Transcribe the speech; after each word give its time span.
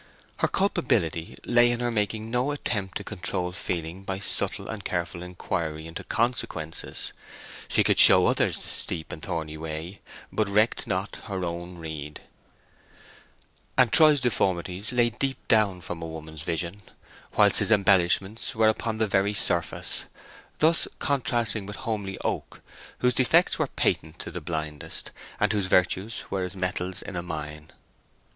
Her 0.37 0.47
culpability 0.47 1.37
lay 1.45 1.69
in 1.69 1.79
her 1.79 1.91
making 1.91 2.31
no 2.31 2.49
attempt 2.49 2.97
to 2.97 3.03
control 3.03 3.51
feeling 3.51 4.03
by 4.03 4.17
subtle 4.17 4.67
and 4.67 4.83
careful 4.83 5.21
inquiry 5.21 5.85
into 5.85 6.03
consequences. 6.03 7.13
She 7.67 7.83
could 7.83 7.99
show 7.99 8.25
others 8.25 8.57
the 8.57 8.67
steep 8.67 9.11
and 9.11 9.21
thorny 9.21 9.57
way, 9.57 10.01
but 10.33 10.49
"reck'd 10.49 10.87
not 10.87 11.17
her 11.25 11.43
own 11.45 11.77
rede." 11.77 12.19
And 13.77 13.91
Troy's 13.93 14.19
deformities 14.19 14.91
lay 14.91 15.11
deep 15.11 15.37
down 15.47 15.81
from 15.81 16.01
a 16.01 16.07
woman's 16.07 16.41
vision, 16.41 16.81
whilst 17.37 17.59
his 17.59 17.69
embellishments 17.69 18.55
were 18.55 18.69
upon 18.69 18.97
the 18.97 19.05
very 19.05 19.35
surface; 19.35 20.05
thus 20.57 20.87
contrasting 20.97 21.67
with 21.67 21.75
homely 21.75 22.17
Oak, 22.25 22.61
whose 23.01 23.13
defects 23.13 23.59
were 23.59 23.67
patent 23.67 24.17
to 24.17 24.31
the 24.31 24.41
blindest, 24.41 25.11
and 25.39 25.53
whose 25.53 25.67
virtues 25.67 26.23
were 26.31 26.41
as 26.41 26.55
metals 26.55 27.03
in 27.03 27.15
a 27.15 27.21
mine. 27.21 27.69